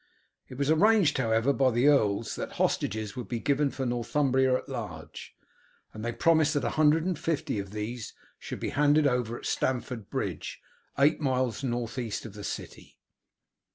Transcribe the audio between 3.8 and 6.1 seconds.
Northumbria at large, and